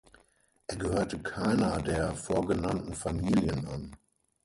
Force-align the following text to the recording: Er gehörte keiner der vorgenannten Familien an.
Er 0.65 0.77
gehörte 0.77 1.19
keiner 1.19 1.79
der 1.79 2.15
vorgenannten 2.15 2.95
Familien 2.95 3.67
an. 3.67 3.95